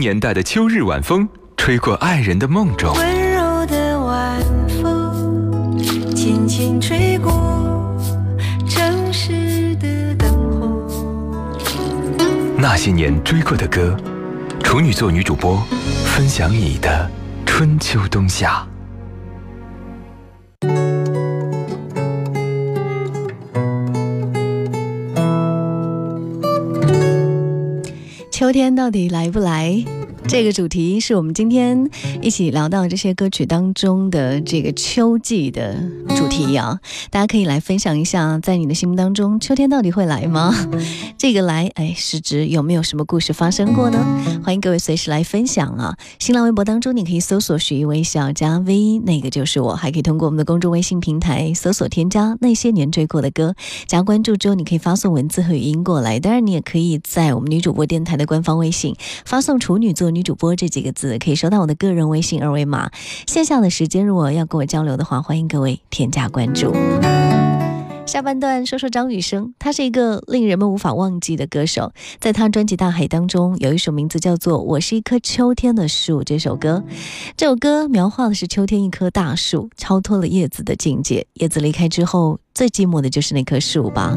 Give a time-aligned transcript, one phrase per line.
[0.00, 1.28] 年代的秋日晚风，
[1.58, 2.90] 吹过爱人的梦中。
[2.96, 4.40] 温柔的晚
[4.82, 5.78] 风，
[6.16, 7.30] 轻轻吹过
[8.66, 12.18] 城市的灯火。
[12.56, 13.94] 那些年追过的歌，
[14.64, 15.62] 处女座女主播
[16.06, 17.08] 分享你的
[17.44, 18.66] 春秋冬夏。
[28.50, 29.99] 秋天到底来不来？
[30.28, 31.90] 这个主题是我们今天
[32.22, 35.74] 一起聊到这些歌曲当中的这个秋季的
[36.16, 36.78] 主题啊，
[37.10, 40.54] 大家可以来分享一下，在你的心目当中，秋天到底会来吗？
[41.18, 43.98] 这个来，哎，是指有没有什么故事发生过呢？
[44.44, 45.96] 欢迎各位随时来分享啊！
[46.18, 53.54] 新浪微博当中你可以搜索“许一微笑”加 V，那个就是我，还可以通过我们的公众微信平台搜索添加那些年追过的歌，
[53.86, 56.20] 加关注之后，你可以发送文字和语音过来。
[56.20, 62.90] 当然，你也可以在我们女主播电台的官方微信发送“处女座女主播”这几个字，可以收到我的个人微信二维码。
[63.26, 66.74] 线下的时间如果要跟我交流的话，欢迎各位添加关注。
[68.06, 71.92] 下半段说说张雨生，他是一个令人们无法忘记的歌手。
[72.18, 76.20] 在他专辑《大海》当中，有一首名字叫做《我是一棵秋天的树》。
[76.24, 76.82] 这首歌，
[77.36, 81.24] 这首歌描画的是秋天一棵大树超脱了叶子的境界。
[81.34, 84.12] 叶子离开之后，最寂寞的就是那棵树吧。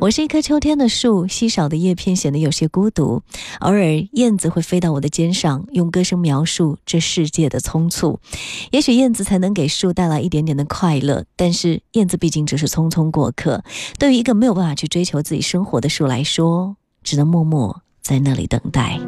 [0.00, 3.20] 我是一棵秋天的树，稀少的叶片显得有些孤独。
[3.58, 3.82] 偶尔，
[4.12, 8.20] 燕子会飞到我的肩上，用歌声描述这世界的匆促。
[8.70, 13.64] 也许燕子才能给树带来一点点的快乐，但是燕子毕竟只是匆匆过客。
[13.98, 19.00] 对于一个没有办法去追求自己生活的树来说，只能默默在那里等待。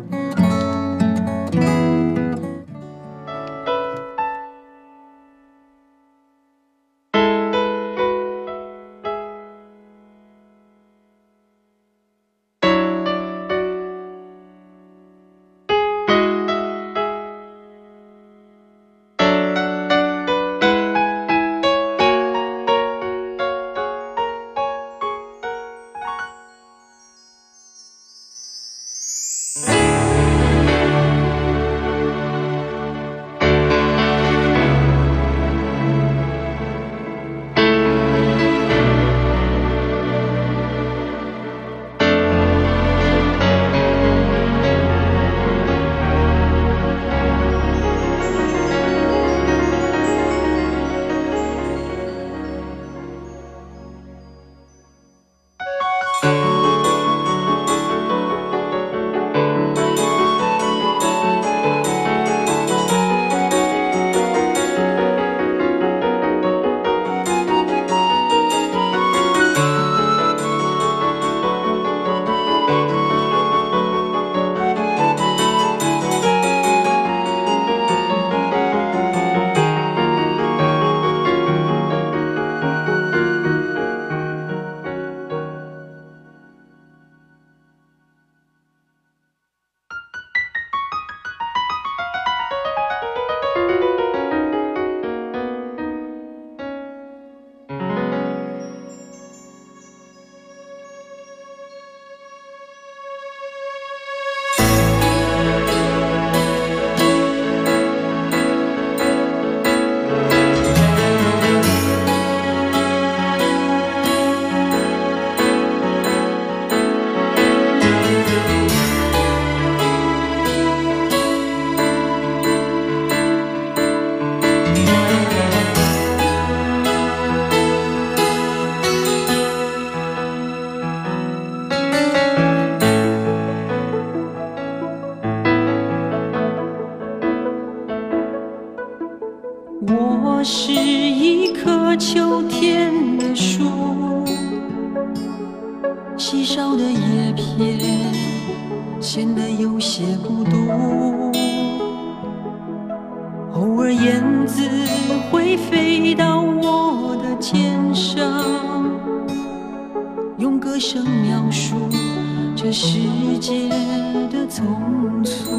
[162.62, 162.98] 这世
[163.38, 165.50] 界的匆促，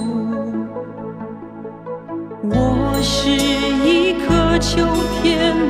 [2.43, 4.85] 我是一颗秋
[5.23, 5.60] 天。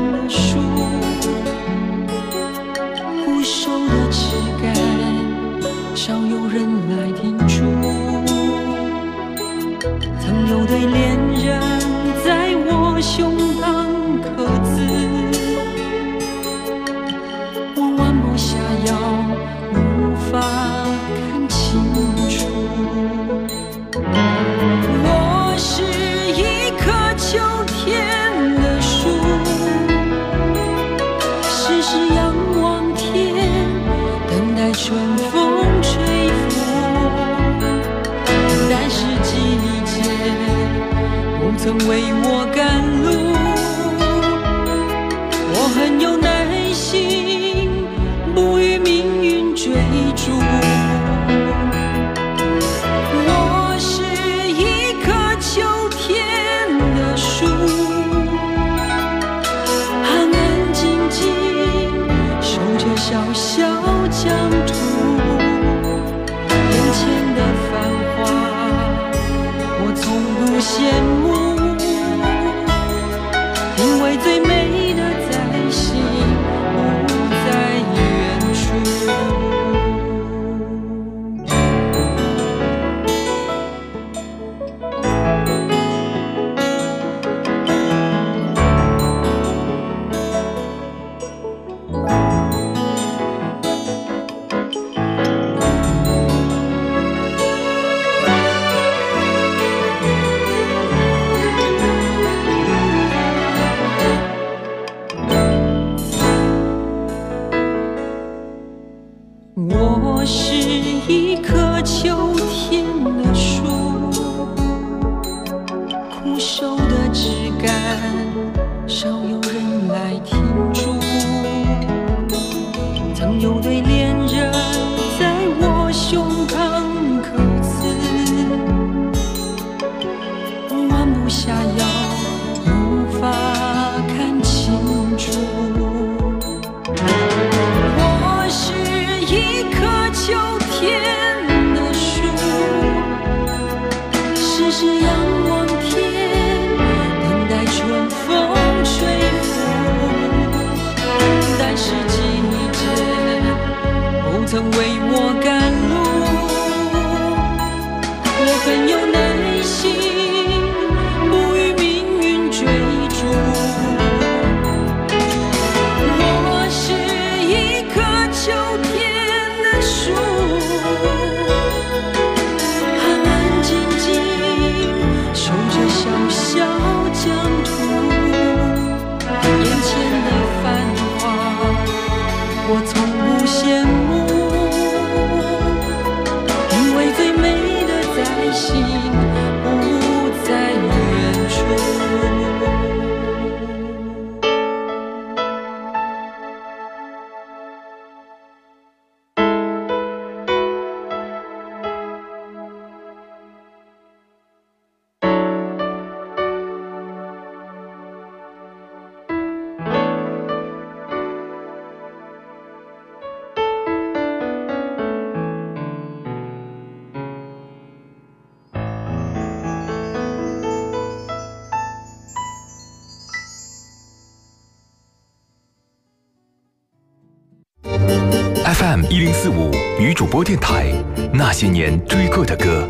[228.91, 230.91] FM 一零四五女主播电台，
[231.33, 232.85] 那些年追过的歌，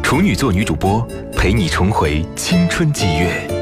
[0.00, 1.04] 处女座女主播
[1.36, 3.59] 陪你重回青春季月。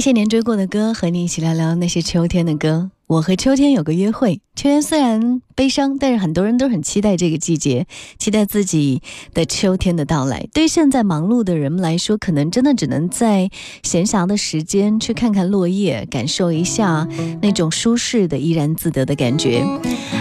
[0.00, 2.90] 那些年追过的歌，和你一起聊聊那些秋天的歌。
[3.06, 4.40] 我和秋天有个约会。
[4.56, 7.86] 秋天虽然悲伤，但是很多人都很期待这个季节，
[8.18, 9.02] 期待自己
[9.34, 10.48] 的秋天的到来。
[10.54, 13.50] 对于现在忙碌的人们来说，可能真的只能在
[13.82, 17.06] 闲暇的时间去看看落叶，感受一下
[17.42, 19.62] 那种舒适的怡然自得的感觉。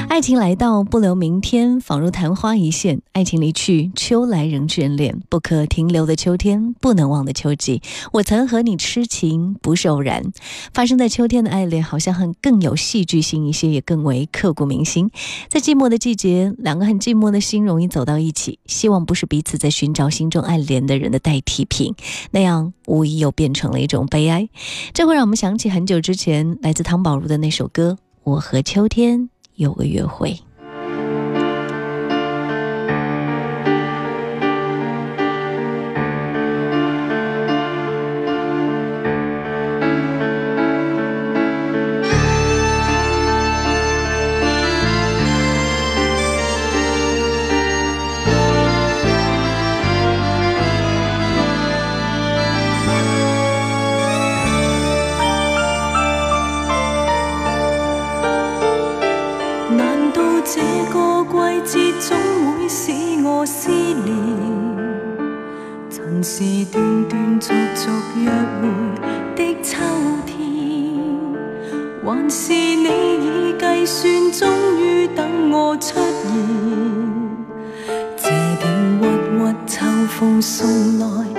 [0.10, 5.22] 爱情来到，不留明天，仿如昙花一现；爱情离去，秋来仍眷恋。
[5.30, 7.82] 不可停留的秋天，不能忘的秋季。
[8.12, 10.24] 我曾和你痴情，不是偶然。
[10.74, 15.12] 发生在秋天的爱恋，好像很更有戏剧性一些，也更为刻骨铭心。
[15.48, 21.94] 在寂寞的季节，两个很寂寞的心容易走到一起，希望不是彼此在寻找心中爱恋的人的代替品，
[22.32, 24.50] 那样无疑又变成了一种悲哀。
[24.92, 30.32] 这会让我们想起很久之前来自汤宝如的那首歌《我和秋天有个约会》。
[66.32, 67.90] 是断断续续
[68.22, 68.68] 约会
[69.36, 69.78] 的秋
[70.28, 70.38] 天
[72.06, 76.30] 还是你已计算终于等我出现。
[78.16, 78.30] 这
[78.62, 78.72] 段
[79.02, 79.04] 郁
[79.40, 81.39] 郁秋风送来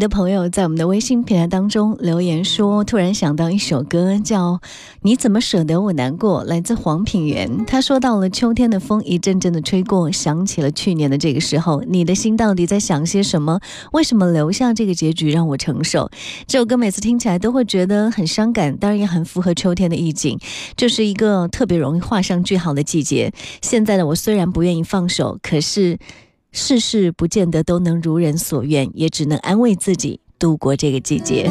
[0.00, 4.54] 的朋友在我们的微信平台当中留言说，突然想到一首歌，叫
[5.02, 7.66] 《你怎么舍得我难过》，来自黄品源。
[7.66, 13.60] 他说到了秋天的风一阵阵的吹过，想起了去年的这个时候，你的心到底在想些什么？
[13.92, 16.10] 为什么留下这个结局让我承受？
[16.46, 20.38] 这首歌每次听起来都会觉得很伤感，当然也很符合秋天的意境，
[20.78, 23.30] 就是一个特别容易画上句号的季节。
[23.60, 25.98] 现在的我虽然不愿意放手，可是。
[26.52, 31.50] 事事不见得都能如人所愿，也只能安慰自己度过这个季节。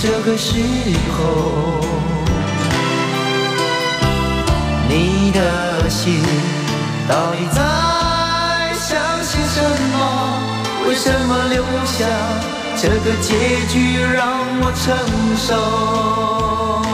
[0.00, 0.54] 这个时
[1.10, 1.80] 候，
[4.88, 6.22] 你的心
[7.08, 7.60] 到底在
[8.74, 9.60] 想些什
[9.92, 9.98] 么？
[10.86, 12.06] 为什么留下
[12.80, 14.96] 这个结局让我承
[15.36, 16.87] 受？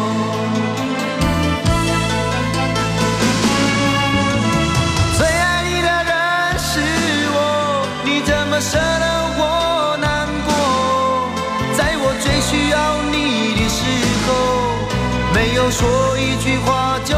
[15.47, 17.15] 没有说一句话就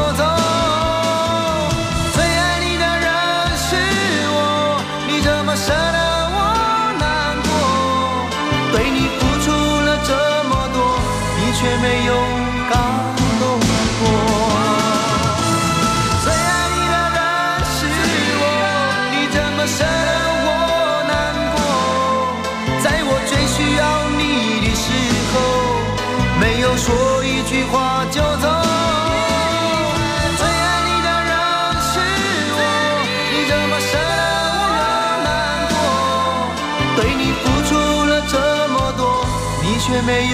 [39.96, 40.28] 你却没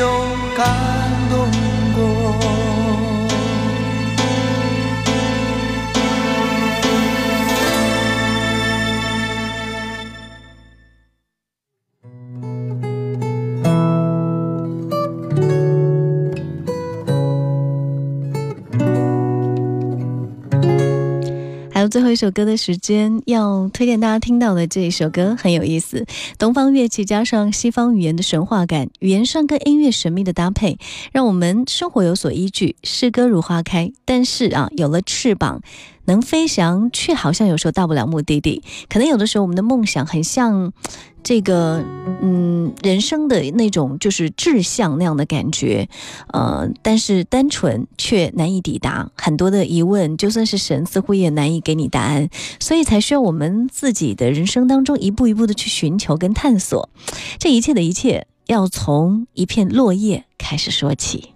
[21.92, 26.06] 最后一首歌的时间，要推荐大家听到的这一首歌很有意思，
[26.38, 30.78] 东方乐器加上西方语言的神话感，语言上跟音乐神秘的搭配，
[31.12, 32.76] 让我们生活有所依据。
[32.82, 35.60] 诗歌如花开，但是啊，有了翅膀。
[36.04, 38.62] 能飞翔，却好像有时候到不了目的地。
[38.88, 40.72] 可能有的时候，我们的梦想很像
[41.22, 41.84] 这个，
[42.20, 45.88] 嗯，人生的那种就是志向那样的感觉，
[46.32, 49.10] 呃，但是单纯却难以抵达。
[49.16, 52.28] 很多的疑问，就算是神，似乎也难以给你答案。
[52.58, 56.88] 所以才需要我们自己的人生当中一步一步的去寻求跟探索。
[57.38, 61.31] 这一切的一切，要从一片落叶开始说起。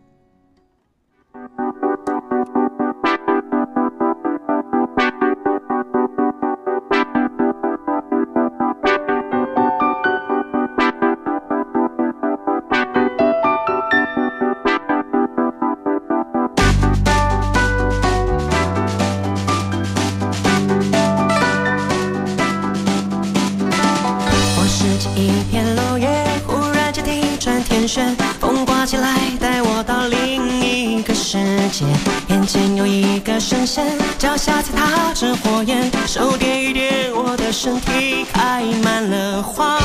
[32.57, 33.85] 前有一个神仙，
[34.17, 39.79] 脚下踩踏着火焰，手点一点，我的身体开满了花。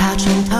[0.00, 0.56] 他穿透